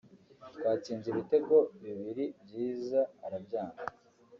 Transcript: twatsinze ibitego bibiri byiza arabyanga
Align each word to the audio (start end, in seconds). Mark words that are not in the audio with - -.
twatsinze 0.55 1.07
ibitego 1.09 1.55
bibiri 1.81 2.25
byiza 2.43 2.99
arabyanga 3.25 3.83